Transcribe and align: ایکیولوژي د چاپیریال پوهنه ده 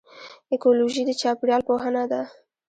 ایکیولوژي 0.51 1.01
د 1.05 1.11
چاپیریال 1.21 1.61
پوهنه 1.67 2.03
ده 2.11 2.21